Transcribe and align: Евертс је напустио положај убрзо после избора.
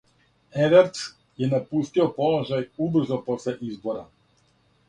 Евертс 0.67 1.03
је 1.43 1.49
напустио 1.51 2.07
положај 2.17 2.67
убрзо 2.87 3.23
после 3.29 3.55
избора. 3.71 4.07